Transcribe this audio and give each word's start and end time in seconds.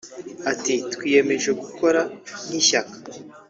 Ati 0.51 0.75
“Twiyemeje 0.93 1.49
gukora 1.61 2.01
nk’ishyaka 2.45 2.95